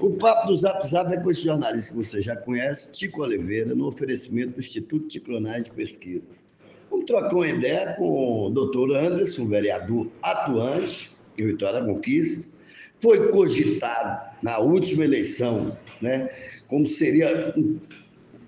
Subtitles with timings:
[0.00, 3.72] O papo do Zap Zap é com esse jornalista que você já conhece, Tico Oliveira,
[3.72, 6.44] no oferecimento do Instituto Ticlonais de Pesquisas.
[6.90, 12.52] Vamos trocar uma ideia com o doutor Anderson, vereador atuante em Vitória Conquista.
[13.00, 16.28] Foi cogitado na última eleição, né,
[16.66, 17.78] como seria um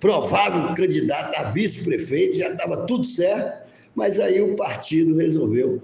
[0.00, 3.64] provável candidato a vice-prefeito, já estava tudo certo,
[3.94, 5.80] mas aí o partido resolveu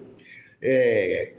[0.61, 1.33] é,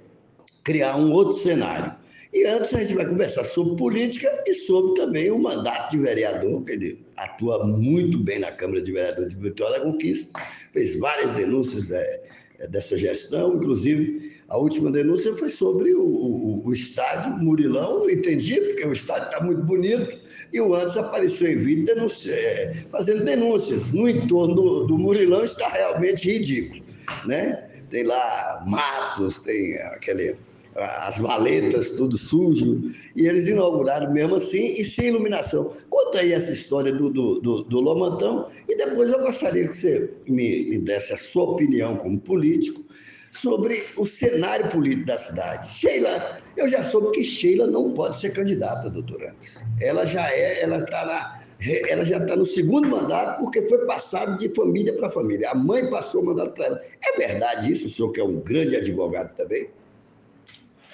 [0.63, 2.01] criar um outro cenário.
[2.33, 6.63] E antes a gente vai conversar sobre política e sobre também o mandato de vereador,
[6.63, 11.29] que ele atua muito bem na Câmara de Vereadores de Vitória da Conquista, fez várias
[11.31, 12.23] denúncias é,
[12.57, 18.09] é, dessa gestão, inclusive a última denúncia foi sobre o, o, o estádio Murilão, não
[18.09, 20.19] entendi, porque o estádio está muito bonito,
[20.51, 25.43] e o antes apareceu em vídeo denuncia, é, fazendo denúncias no entorno do, do Murilão,
[25.43, 26.83] está realmente ridículo.
[27.27, 27.69] Né?
[27.91, 30.35] Tem lá matos, tem aquele
[30.75, 35.71] as valetas, tudo sujo, e eles inauguraram mesmo assim e sem iluminação.
[35.89, 40.09] Conta aí essa história do, do, do, do Lomantão e depois eu gostaria que você
[40.27, 42.83] me, me desse a sua opinião como político
[43.31, 45.67] sobre o cenário político da cidade.
[45.67, 49.35] Sheila, eu já soube que Sheila não pode ser candidata, doutora.
[49.81, 51.43] Ela já é, ela está na
[51.87, 55.49] ela já está no segundo mandato porque foi passado de família para família.
[55.49, 56.81] A mãe passou o mandato para ela.
[57.01, 59.69] É verdade isso, o senhor que é um grande advogado também?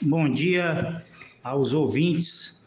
[0.02, 1.04] Bom dia
[1.44, 2.66] aos ouvintes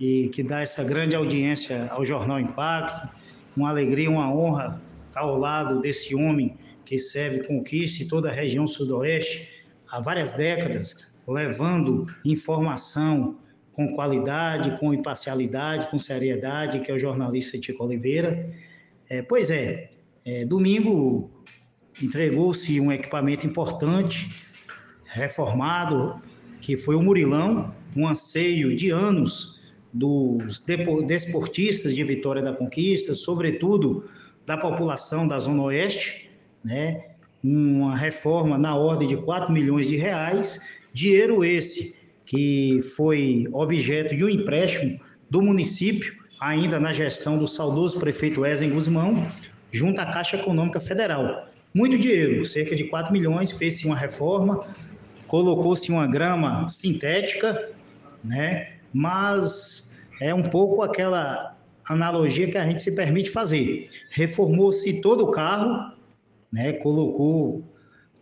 [0.00, 3.08] e que dá essa grande audiência ao Jornal Impacto.
[3.56, 8.32] Uma alegria, uma honra estar ao lado desse homem que serve conquista em toda a
[8.32, 9.48] região sudoeste
[9.88, 13.38] há várias décadas, levando informação
[13.72, 18.52] com qualidade, com imparcialidade, com seriedade, que é o jornalista Tico Oliveira.
[19.08, 19.92] É, pois é,
[20.24, 21.30] é domingo
[22.02, 24.28] entregou-se um equipamento importante,
[25.04, 26.20] reformado,
[26.64, 29.60] que foi o Murilão, um anseio de anos
[29.92, 30.64] dos
[31.06, 34.08] desportistas de Vitória da Conquista, sobretudo
[34.46, 36.30] da população da Zona Oeste,
[36.64, 37.04] né?
[37.42, 40.58] uma reforma na ordem de 4 milhões de reais,
[40.94, 48.00] dinheiro esse que foi objeto de um empréstimo do município, ainda na gestão do saudoso
[48.00, 49.30] prefeito Wesley Guzmão,
[49.70, 51.46] junto à Caixa Econômica Federal.
[51.74, 54.66] Muito dinheiro, cerca de 4 milhões, fez-se uma reforma,
[55.34, 57.70] colocou-se uma grama sintética,
[58.22, 58.74] né?
[58.92, 63.90] Mas é um pouco aquela analogia que a gente se permite fazer.
[64.12, 65.92] Reformou-se todo o carro,
[66.52, 66.74] né?
[66.74, 67.64] Colocou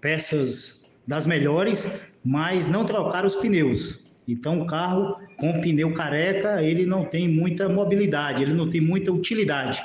[0.00, 4.10] peças das melhores, mas não trocaram os pneus.
[4.26, 9.12] Então o carro com pneu careca, ele não tem muita mobilidade, ele não tem muita
[9.12, 9.82] utilidade.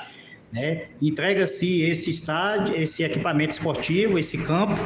[0.50, 0.86] Né?
[1.02, 4.78] Entrega-se esse estádio, esse equipamento esportivo, esse campo,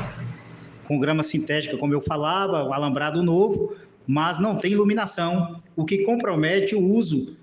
[0.86, 3.74] com grama sintética, como eu falava, o alambrado novo,
[4.06, 7.36] mas não tem iluminação, o que compromete o uso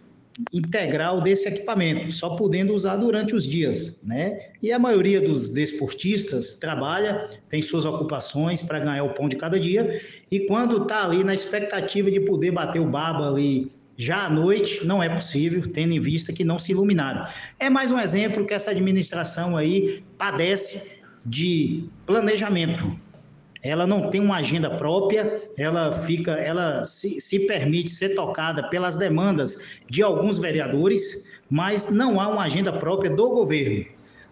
[0.54, 4.52] integral desse equipamento, só podendo usar durante os dias, né?
[4.62, 9.60] E a maioria dos desportistas trabalha, tem suas ocupações para ganhar o pão de cada
[9.60, 10.02] dia,
[10.32, 14.86] e quando está ali na expectativa de poder bater o baba ali já à noite,
[14.86, 17.26] não é possível, tendo em vista que não se iluminaram.
[17.60, 22.98] É mais um exemplo que essa administração aí padece de planejamento,
[23.62, 28.96] ela não tem uma agenda própria, ela fica, ela se, se, permite ser tocada pelas
[28.96, 29.59] demandas
[29.90, 33.86] de alguns vereadores, mas não há uma agenda própria do governo.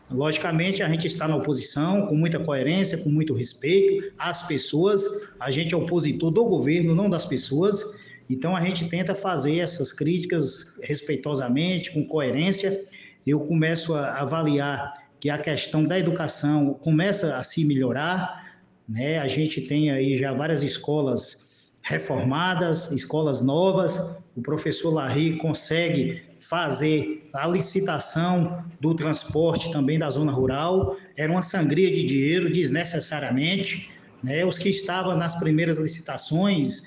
[0.09, 5.03] Logicamente, a gente está na oposição com muita coerência, com muito respeito às pessoas.
[5.37, 7.83] A gente é opositor do governo, não das pessoas.
[8.29, 12.85] Então, a gente tenta fazer essas críticas respeitosamente, com coerência.
[13.25, 18.46] Eu começo a avaliar que a questão da educação começa a se melhorar
[18.87, 19.19] né?
[19.19, 21.49] A gente tem aí já várias escolas
[21.81, 24.17] reformadas, escolas novas.
[24.35, 30.95] O professor Larry consegue fazer a licitação do transporte também da zona rural.
[31.15, 33.89] Era uma sangria de dinheiro desnecessariamente.
[34.23, 34.45] Né?
[34.45, 36.83] Os que estavam nas primeiras licitações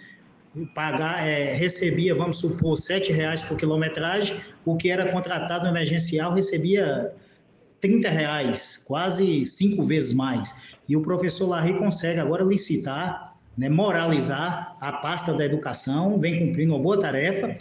[0.75, 7.13] pagar, é, recebia, vamos supor, sete reais por quilometragem, o que era contratado emergencial recebia
[7.81, 10.55] 30 reais, quase cinco vezes mais.
[10.89, 16.75] E o professor Larry consegue agora licitar, né, moralizar a pasta da educação, vem cumprindo
[16.75, 17.57] uma boa tarefa.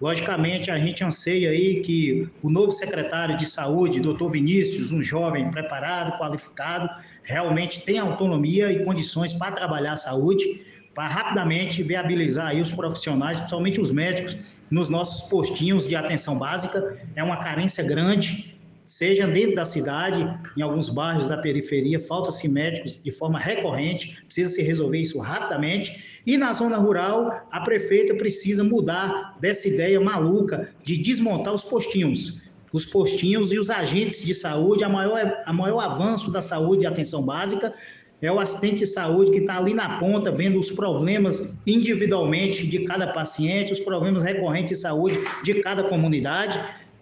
[0.00, 5.50] Logicamente, a gente anseia aí que o novo secretário de saúde, doutor Vinícius, um jovem
[5.50, 6.88] preparado, qualificado,
[7.24, 10.62] realmente tenha autonomia e condições para trabalhar a saúde,
[10.94, 14.36] para rapidamente viabilizar aí os profissionais, principalmente os médicos,
[14.70, 16.96] nos nossos postinhos de atenção básica.
[17.16, 18.47] É uma carência grande,
[18.88, 20.26] seja dentro da cidade,
[20.56, 26.22] em alguns bairros da periferia, falta-se médicos de forma recorrente, precisa se resolver isso rapidamente.
[26.26, 32.40] E na zona rural, a prefeita precisa mudar dessa ideia maluca de desmontar os postinhos.
[32.72, 36.86] Os postinhos e os agentes de saúde, a maior, a maior avanço da saúde e
[36.86, 37.74] atenção básica
[38.20, 42.80] é o assistente de saúde que está ali na ponta, vendo os problemas individualmente de
[42.80, 46.58] cada paciente, os problemas recorrentes de saúde de cada comunidade.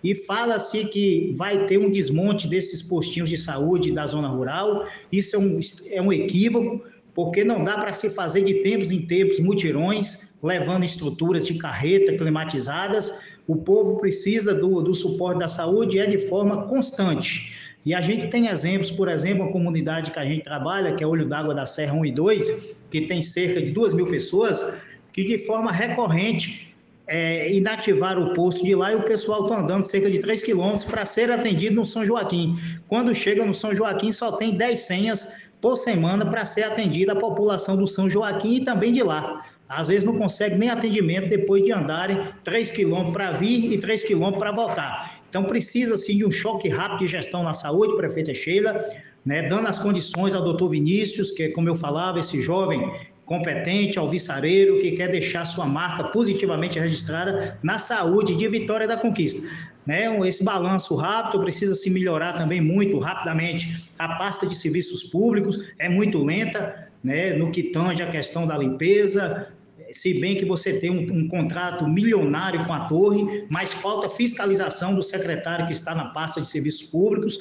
[0.07, 4.87] E fala-se que vai ter um desmonte desses postinhos de saúde da zona rural.
[5.11, 5.59] Isso é um,
[5.91, 10.85] é um equívoco, porque não dá para se fazer de tempos em tempos mutirões, levando
[10.85, 13.13] estruturas de carreta climatizadas.
[13.49, 17.53] O povo precisa do, do suporte da saúde e é de forma constante.
[17.85, 21.07] E a gente tem exemplos, por exemplo, a comunidade que a gente trabalha, que é
[21.07, 24.79] Olho d'Água da Serra 1 e 2, que tem cerca de 2 mil pessoas,
[25.13, 26.66] que de forma recorrente
[27.07, 30.85] é, inativaram o posto de lá e o pessoal está andando cerca de 3 quilômetros
[30.85, 32.57] para ser atendido no São Joaquim.
[32.89, 37.17] Quando chega no São Joaquim, só tem 10 senhas por semana para ser atendida a
[37.17, 39.45] população do São Joaquim e também de lá.
[39.69, 44.05] Às vezes não consegue nem atendimento depois de andarem 3 quilômetros para vir e 3
[44.05, 45.21] quilômetros para voltar.
[45.29, 48.85] Então, precisa sim de um choque rápido de gestão na saúde, prefeita Sheila,
[49.25, 52.91] né, dando as condições ao doutor Vinícius, que, como eu falava, esse jovem
[53.27, 59.47] competente, alvissareiro, que quer deixar sua marca positivamente registrada na saúde de Vitória da Conquista.
[59.85, 63.89] Né, esse balanço rápido precisa se melhorar também muito rapidamente.
[63.99, 68.57] A pasta de serviços públicos é muito lenta, né, no que tange a questão da
[68.59, 69.53] limpeza,
[69.93, 74.95] se bem que você tem um, um, contrato milionário com a torre, mas falta fiscalização
[74.95, 77.39] do secretário que está na pasta de serviços públicos,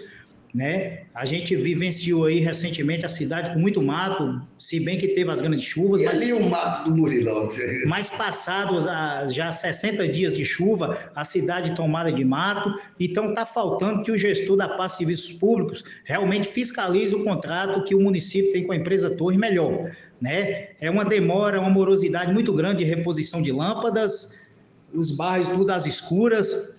[0.55, 0.99] né?
[1.13, 5.41] A gente vivenciou aí recentemente a cidade com muito mato, se bem que teve as
[5.41, 5.99] grandes chuvas.
[5.99, 7.49] E mas, ali o mato do Murilão.
[7.85, 13.45] Mas passados a, já 60 dias de chuva, a cidade tomada de mato, então está
[13.45, 18.53] faltando que o gestor da de serviços públicos realmente fiscalize o contrato que o município
[18.53, 19.91] tem com a empresa Torre melhor
[20.21, 20.69] né?
[20.79, 24.47] É uma demora, uma morosidade muito grande de reposição de lâmpadas,
[24.93, 26.74] os bairros tudo às escuras,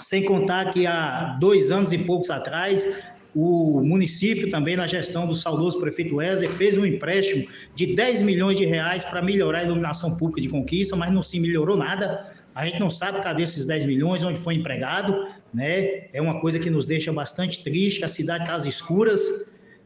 [0.00, 2.86] sem contar que há dois anos e poucos atrás,
[3.34, 8.56] o município também, na gestão do saudoso prefeito Wesley, fez um empréstimo de 10 milhões
[8.56, 12.32] de reais para melhorar a iluminação pública de Conquista, mas não se melhorou nada.
[12.54, 16.06] A gente não sabe cadê esses 10 milhões, onde foi empregado, né?
[16.14, 19.20] É uma coisa que nos deixa bastante triste, a cidade está às escuras,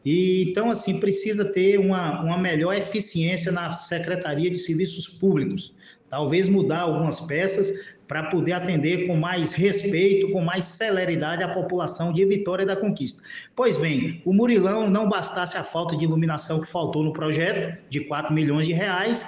[0.05, 5.75] e, então, assim, precisa ter uma, uma melhor eficiência na Secretaria de Serviços Públicos.
[6.09, 7.71] Talvez mudar algumas peças
[8.11, 13.23] para poder atender com mais respeito, com mais celeridade a população de Vitória da Conquista.
[13.55, 18.01] Pois bem, o Murilão não bastasse a falta de iluminação que faltou no projeto, de
[18.01, 19.25] 4 milhões de reais,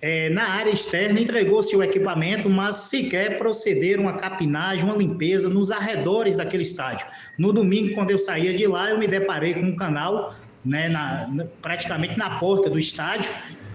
[0.00, 5.70] é, na área externa, entregou-se o equipamento, mas sequer procederam a capinagem, uma limpeza nos
[5.70, 7.06] arredores daquele estádio.
[7.38, 10.34] No domingo, quando eu saía de lá, eu me deparei com um canal,
[10.64, 13.30] né, na, praticamente na porta do estádio,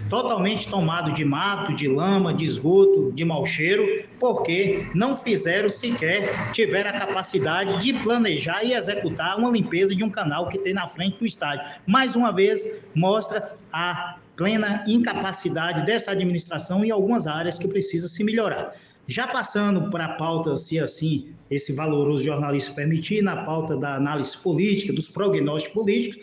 [0.09, 6.51] totalmente tomado de mato, de lama, de esgoto, de mau cheiro, porque não fizeram sequer,
[6.51, 10.88] tiveram a capacidade de planejar e executar uma limpeza de um canal que tem na
[10.88, 11.65] frente do estádio.
[11.86, 18.24] Mais uma vez, mostra a plena incapacidade dessa administração em algumas áreas que precisa se
[18.24, 18.75] melhorar.
[19.07, 24.38] Já passando para a pauta, se assim esse valoroso jornalista permitir, na pauta da análise
[24.38, 26.19] política, dos prognósticos políticos,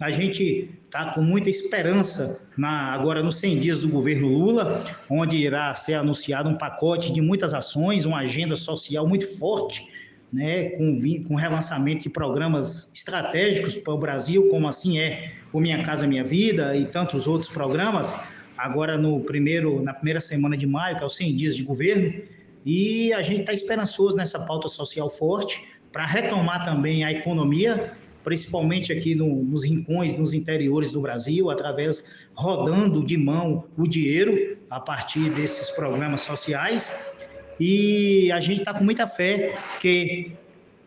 [0.00, 5.36] a gente está com muita esperança na, agora nos 100 dias do governo Lula, onde
[5.36, 9.88] irá ser anunciado um pacote de muitas ações, uma agenda social muito forte,
[10.32, 10.98] né, com,
[11.28, 16.24] com relançamento de programas estratégicos para o Brasil, como assim é o Minha Casa Minha
[16.24, 18.12] Vida e tantos outros programas,
[18.58, 22.12] agora no primeiro, na primeira semana de maio, que é os 100 dias de governo,
[22.66, 27.92] e a gente está esperançoso nessa pauta social forte para retomar também a economia,
[28.24, 32.04] principalmente aqui no, nos rincões, nos interiores do Brasil, através
[32.34, 36.92] rodando de mão o dinheiro a partir desses programas sociais.
[37.60, 40.32] E a gente está com muita fé que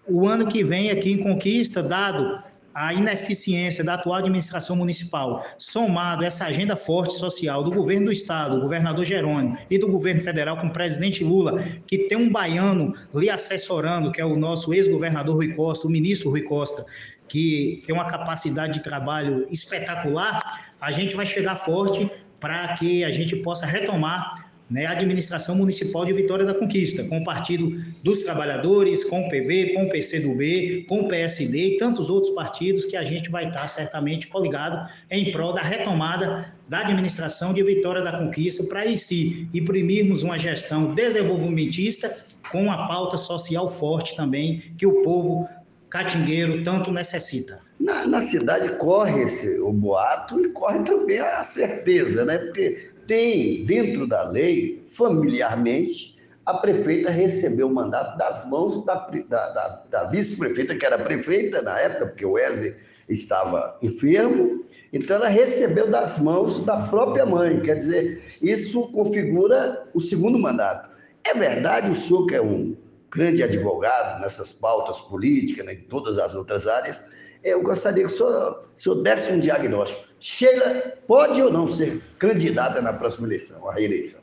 [0.06, 2.44] o ano que vem aqui em Conquista, dado
[2.78, 8.58] a ineficiência da atual administração municipal, somado essa agenda forte social do governo do estado,
[8.58, 12.94] do governador Jerônimo e do governo federal com o presidente Lula, que tem um baiano
[13.16, 16.86] lhe assessorando, que é o nosso ex-governador Rui Costa, o ministro Rui Costa,
[17.28, 23.12] que tem uma capacidade de trabalho espetacular, a gente vai chegar forte para que a
[23.12, 28.22] gente possa retomar né, a administração municipal de Vitória da Conquista, com o Partido dos
[28.22, 32.98] Trabalhadores, com o PV, com o PCdoB, com o PSD e tantos outros partidos que
[32.98, 38.18] a gente vai estar certamente coligado em prol da retomada da administração de Vitória da
[38.18, 42.18] Conquista para aí sim imprimirmos uma gestão desenvolvimentista
[42.52, 45.48] com uma pauta social forte também que o povo
[45.90, 47.62] catingueiro tanto necessita?
[47.80, 52.38] Na, na cidade corre esse, o boato e corre também a certeza, né?
[52.38, 59.50] Porque tem dentro da lei, familiarmente, a prefeita recebeu o mandato das mãos da, da,
[59.50, 62.74] da, da vice-prefeita, que era prefeita na época, porque o Wesley
[63.10, 70.00] estava enfermo, então ela recebeu das mãos da própria mãe, quer dizer, isso configura o
[70.00, 70.90] segundo mandato.
[71.24, 72.76] É verdade, o senhor que é um
[73.18, 77.02] grande advogado nessas pautas políticas, né, em todas as outras áreas,
[77.44, 80.08] eu gostaria que o senhor, o senhor desse um diagnóstico.
[80.20, 84.22] Sheila pode ou não ser candidata na próxima eleição, a reeleição?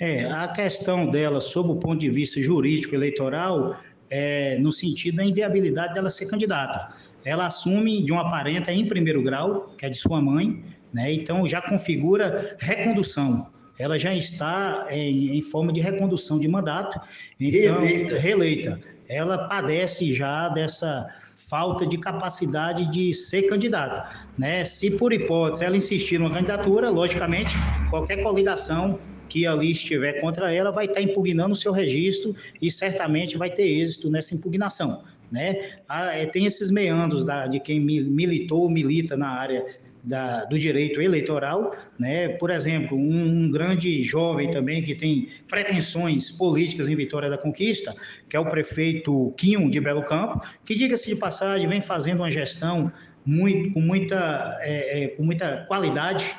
[0.00, 3.76] É, a questão dela, sob o ponto de vista jurídico eleitoral,
[4.10, 6.94] é no sentido da inviabilidade dela ser candidata.
[7.24, 11.12] Ela assume de uma parenta em primeiro grau, que é de sua mãe, né?
[11.12, 13.53] então já configura recondução.
[13.78, 17.00] Ela já está em, em forma de recondução de mandato,
[17.40, 18.18] então, reeleita.
[18.18, 18.80] reeleita.
[19.08, 24.08] Ela padece já dessa falta de capacidade de ser candidata.
[24.38, 24.64] Né?
[24.64, 27.54] Se por hipótese ela insistir numa candidatura, logicamente,
[27.90, 33.36] qualquer coligação que ali estiver contra ela vai estar impugnando o seu registro e certamente
[33.36, 35.02] vai ter êxito nessa impugnação.
[35.30, 35.78] Né?
[35.88, 39.64] Ah, é, tem esses meandros da, de quem militou, milita na área
[40.04, 42.28] da, do direito eleitoral, né?
[42.28, 47.94] Por exemplo, um, um, grande jovem também que tem pretensões políticas em Vitória da Conquista,
[48.28, 52.30] que é o prefeito Quinho de Belo Campo, que diga-se de passagem vem fazendo uma
[52.30, 52.92] gestão
[53.24, 56.36] muito, com muita é, é, com muita qualidade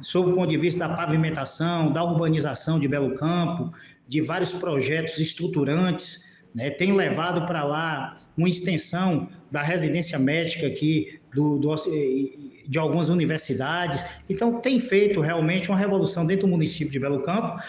[0.00, 3.70] sob o ponto de vista da pavimentação, da urbanização de Belo Campo,
[4.08, 6.70] de vários projetos estruturantes, né?
[6.70, 11.74] tem levado para lá uma extensão da residência médica aqui do, do
[12.66, 14.04] de algumas universidades.
[14.28, 17.62] Então, tem feito realmente uma revolução dentro do município de Belo Campo.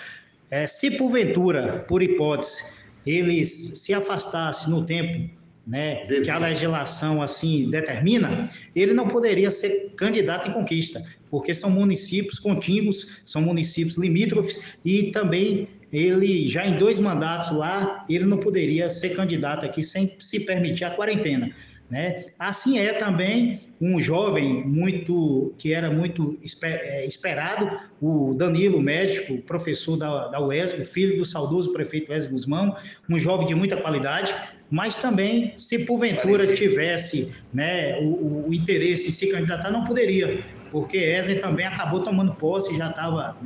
[0.50, 2.64] É, se porventura, por hipótese,
[3.06, 5.30] eles se afastasse no tempo
[5.68, 11.70] né, que a legislação assim determina, ele não poderia ser candidato em conquista, porque são
[11.70, 18.38] municípios contíguos, são municípios limítrofes e também ele já em dois mandatos lá, ele não
[18.38, 21.52] poderia ser candidato aqui sem se permitir a quarentena.
[21.90, 22.26] Né?
[22.38, 29.96] Assim é também um jovem muito que era muito é, esperado, o Danilo, médico, professor
[29.96, 32.76] da, da UESB, filho do saudoso prefeito Wesley Guzmão,
[33.10, 34.34] um jovem de muita qualidade,
[34.70, 40.98] mas também, se porventura tivesse né, o, o interesse em se candidatar, não poderia, porque
[40.98, 43.38] Wesley também acabou tomando posse, já estava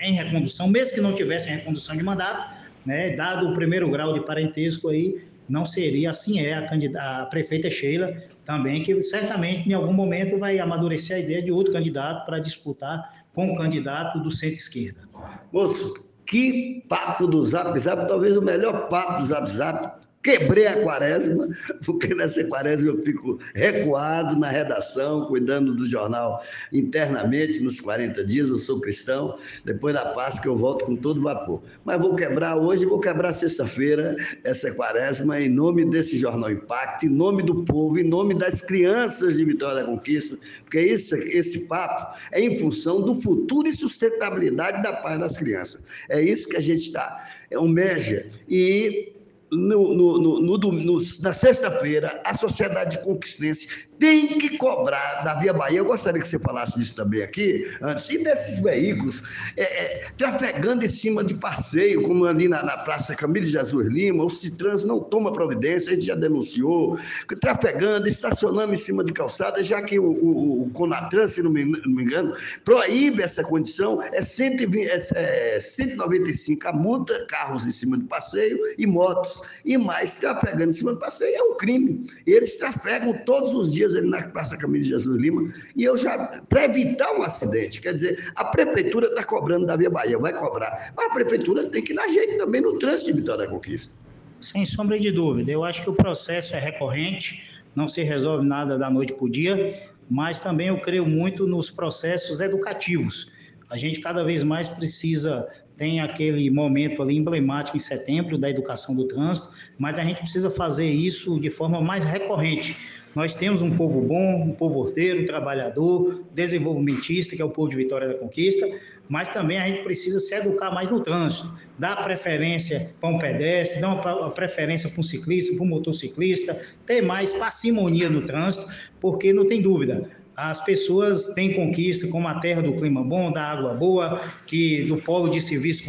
[0.00, 4.20] em recondução, mesmo que não tivesse recondução de mandato, né, dado o primeiro grau de
[4.20, 9.92] parentesco aí, não seria, assim é a, a prefeita Sheila também, que certamente em algum
[9.92, 15.08] momento vai amadurecer a ideia de outro candidato para disputar com o candidato do centro-esquerda.
[15.52, 15.94] Moço,
[16.26, 21.50] que papo do Zap Zap, talvez o melhor papo do Zap Zap quebrei a quaresma,
[21.84, 28.48] porque nessa quaresma eu fico recuado na redação, cuidando do jornal internamente nos 40 dias,
[28.48, 31.62] eu sou cristão, depois da Páscoa eu volto com todo vapor.
[31.84, 37.10] Mas vou quebrar hoje, vou quebrar sexta-feira essa quaresma em nome desse Jornal Impacto, em
[37.10, 42.18] nome do povo, em nome das crianças de Vitória da Conquista, porque esse, esse papo
[42.32, 45.82] é em função do futuro e sustentabilidade da paz das crianças.
[46.08, 48.26] É isso que a gente está, é um meja.
[48.48, 49.13] E
[49.56, 53.68] no, no, no, na sexta-feira, a sociedade conquistense
[53.98, 55.78] tem que cobrar da Via Bahia.
[55.78, 59.22] Eu gostaria que você falasse disso também aqui, antes, e desses veículos
[59.56, 64.24] é, é, trafegando em cima de passeio, como ali na, na Praça Camilo Jesus Lima,
[64.24, 66.98] o Citrans não toma providência, a gente já denunciou,
[67.40, 71.64] trafegando, estacionando em cima de calçada, já que o, o, o Conatran, se não me,
[71.64, 72.34] não me, engano,
[72.64, 78.58] proíbe essa condição, é, 120, é, é 195 a multa, carros em cima de passeio
[78.76, 82.10] e motos, e mais trafegando em cima do passeio é um crime.
[82.26, 86.64] Eles trafegam todos os dias ali na Praça Camilo Jesus Lima, e eu já, para
[86.64, 91.06] evitar um acidente, quer dizer, a prefeitura está cobrando da Via Bahia, vai cobrar, mas
[91.06, 93.96] a prefeitura tem que dar jeito também no trânsito de Vitória da Conquista.
[94.40, 98.78] Sem sombra de dúvida, eu acho que o processo é recorrente, não se resolve nada
[98.78, 103.30] da noite para o dia, mas também eu creio muito nos processos educativos.
[103.74, 108.94] A gente cada vez mais precisa tem aquele momento ali emblemático em setembro da educação
[108.94, 112.76] do trânsito, mas a gente precisa fazer isso de forma mais recorrente.
[113.16, 117.74] Nós temos um povo bom, um povo ordeiro, trabalhador, desenvolvimentista, que é o povo de
[117.74, 118.64] Vitória da Conquista,
[119.08, 123.80] mas também a gente precisa se educar mais no trânsito, dar preferência para um pedestre,
[123.80, 128.68] dar uma preferência para um ciclista, para um motociclista, ter mais parcimonia no trânsito,
[129.00, 133.42] porque não tem dúvida, as pessoas têm conquista como a terra do clima bom, da
[133.42, 135.84] água boa, que do polo de serviço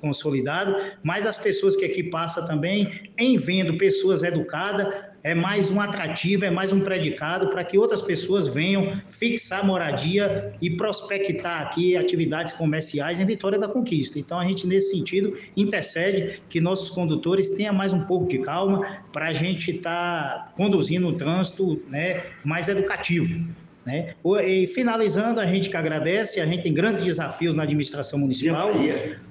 [0.00, 4.92] consolidado, mas as pessoas que aqui passam também, em vendo pessoas educadas,
[5.26, 10.54] é mais um atrativo, é mais um predicado para que outras pessoas venham fixar moradia
[10.62, 14.20] e prospectar aqui atividades comerciais em Vitória da Conquista.
[14.20, 19.02] Então, a gente, nesse sentido, intercede que nossos condutores tenham mais um pouco de calma
[19.12, 23.44] para a gente estar tá conduzindo o trânsito né, mais educativo.
[23.86, 24.14] Né?
[24.44, 28.72] E finalizando, a gente que agradece, a gente tem grandes desafios na administração municipal.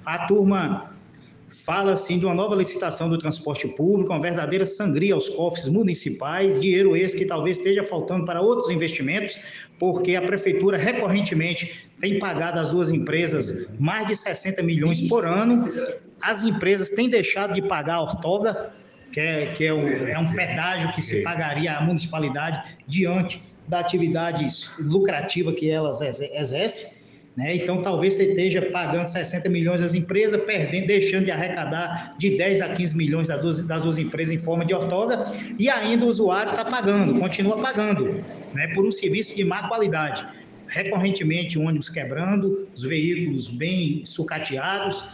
[0.04, 0.96] A turma
[1.64, 6.58] fala assim de uma nova licitação do transporte público, uma verdadeira sangria aos cofres municipais,
[6.58, 9.38] dinheiro esse que talvez esteja faltando para outros investimentos,
[9.78, 15.68] porque a prefeitura recorrentemente tem pagado às duas empresas mais de 60 milhões por ano.
[16.20, 18.70] As empresas têm deixado de pagar a ortoga,
[19.12, 23.80] que é, que é, o, é um pedágio que se pagaria à municipalidade diante da
[23.80, 24.46] atividade
[24.78, 26.96] lucrativa que elas exercem.
[27.36, 27.56] Né?
[27.56, 32.62] Então, talvez você esteja pagando 60 milhões às empresas, perdendo, deixando de arrecadar de 10
[32.62, 35.26] a 15 milhões das duas, das duas empresas em forma de ortoga,
[35.58, 38.68] e ainda o usuário está pagando, continua pagando, né?
[38.68, 40.26] por um serviço de má qualidade.
[40.66, 45.06] Recorrentemente, ônibus quebrando, os veículos bem sucateados,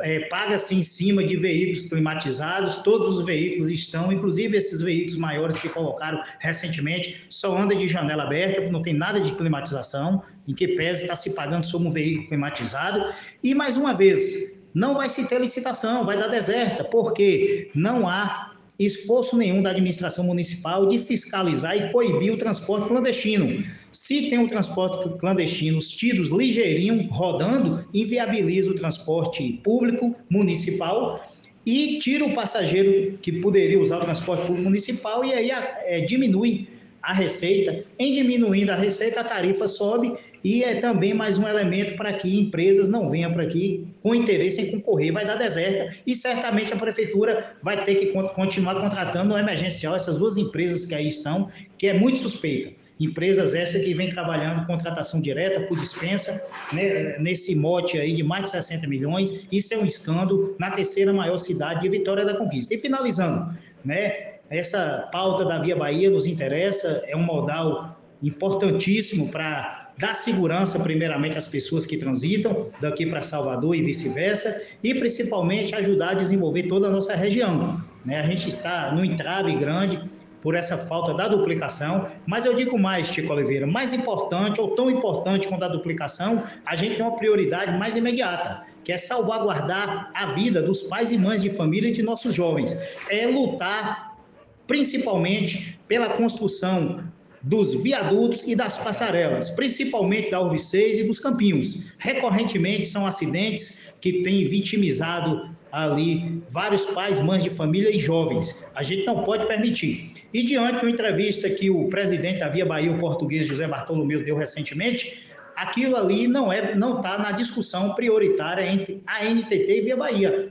[0.00, 5.58] é, paga-se em cima de veículos climatizados, todos os veículos estão, inclusive esses veículos maiores
[5.58, 10.68] que colocaram recentemente, só anda de janela aberta, não tem nada de climatização, em que
[10.68, 13.12] pese está se pagando sobre um veículo climatizado.
[13.42, 18.54] E mais uma vez, não vai se ter licitação, vai dar deserta, porque não há
[18.78, 23.64] esforço nenhum da administração municipal de fiscalizar e coibir o transporte clandestino.
[23.94, 31.24] Se tem o transporte clandestino, os tiros ligeirinho rodando, inviabiliza o transporte público municipal
[31.64, 36.66] e tira o passageiro que poderia usar o transporte público municipal e aí é, diminui
[37.00, 37.84] a receita.
[37.96, 42.36] Em diminuindo a receita, a tarifa sobe e é também mais um elemento para que
[42.36, 46.76] empresas não venham para aqui com interesse em concorrer, vai dar deserta e certamente a
[46.76, 51.48] prefeitura vai ter que continuar contratando no emergencial essas duas empresas que aí estão,
[51.78, 52.83] que é muito suspeita.
[52.98, 56.40] Empresas essas que vêm trabalhando contratação direta por dispensa,
[56.72, 61.12] né, nesse mote aí de mais de 60 milhões, isso é um escândalo na terceira
[61.12, 62.72] maior cidade de Vitória da Conquista.
[62.74, 63.52] E finalizando,
[63.84, 70.78] né, essa pauta da Via Bahia nos interessa, é um modal importantíssimo para dar segurança,
[70.78, 76.64] primeiramente, às pessoas que transitam daqui para Salvador e vice-versa, e principalmente ajudar a desenvolver
[76.64, 77.80] toda a nossa região.
[78.04, 78.20] Né?
[78.20, 80.00] A gente está no entrave grande
[80.44, 84.90] por essa falta da duplicação, mas eu digo mais, Chico Oliveira, mais importante ou tão
[84.90, 90.34] importante quanto a duplicação, a gente tem uma prioridade mais imediata, que é salvaguardar a
[90.34, 92.76] vida dos pais e mães de família e de nossos jovens.
[93.08, 94.18] É lutar
[94.66, 97.02] principalmente pela construção
[97.40, 101.90] dos viadutos e das passarelas, principalmente da Urbe 6 e dos Campinhos.
[101.96, 108.54] Recorrentemente são acidentes que têm vitimizado ali vários pais, mães de família e jovens.
[108.74, 110.13] A gente não pode permitir.
[110.34, 114.24] E diante de uma entrevista que o presidente da Via Bahia, o português José Bartolomeu,
[114.24, 119.80] deu recentemente, aquilo ali não é, não está na discussão prioritária entre a NTT e
[119.82, 120.50] Via Bahia.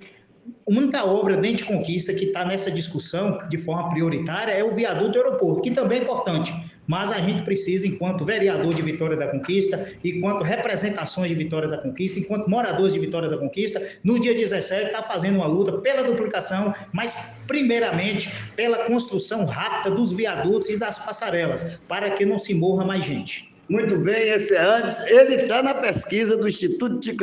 [0.65, 4.73] A única obra dentro de conquista que está nessa discussão de forma prioritária é o
[4.73, 6.53] viaduto do aeroporto, que também é importante.
[6.85, 11.77] Mas a gente precisa, enquanto vereador de Vitória da Conquista, enquanto representações de Vitória da
[11.77, 16.03] Conquista, enquanto moradores de Vitória da Conquista, no dia 17 está fazendo uma luta pela
[16.03, 17.15] duplicação, mas
[17.47, 23.05] primeiramente pela construção rápida dos viadutos e das passarelas, para que não se morra mais
[23.05, 23.53] gente.
[23.69, 24.99] Muito bem, esse é antes.
[25.07, 27.15] Ele está na pesquisa do Instituto de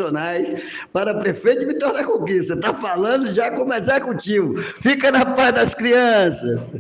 [0.92, 2.54] para prefeito de Vitória da Conquista.
[2.54, 4.56] Está falando já como executivo.
[4.58, 6.74] Fica na paz das crianças.